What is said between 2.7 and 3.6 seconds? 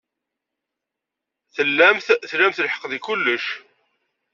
deg kullec.